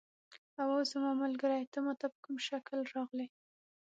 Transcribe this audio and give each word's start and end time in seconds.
اوه 0.61 0.79
زما 0.91 1.11
ملګری، 1.23 1.63
ته 1.73 1.79
ما 1.85 1.93
ته 1.99 2.05
په 2.11 2.17
کوم 2.23 2.35
شکل 2.47 2.79
راغلې؟ 2.93 3.27